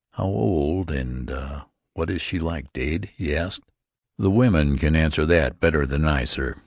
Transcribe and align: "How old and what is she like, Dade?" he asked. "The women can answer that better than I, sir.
"How 0.13 0.23
old 0.25 0.89
and 0.89 1.29
what 1.93 2.09
is 2.09 2.23
she 2.23 2.39
like, 2.39 2.73
Dade?" 2.73 3.11
he 3.15 3.35
asked. 3.35 3.61
"The 4.17 4.31
women 4.31 4.79
can 4.79 4.95
answer 4.95 5.27
that 5.27 5.59
better 5.59 5.85
than 5.85 6.07
I, 6.07 6.25
sir. 6.25 6.55